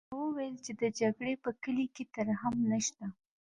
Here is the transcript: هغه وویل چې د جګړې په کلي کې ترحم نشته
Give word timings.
هغه 0.09 0.17
وویل 0.25 0.55
چې 0.65 0.71
د 0.81 0.83
جګړې 0.99 1.33
په 1.43 1.49
کلي 1.63 1.85
کې 1.95 2.03
ترحم 2.15 2.55
نشته 2.71 3.05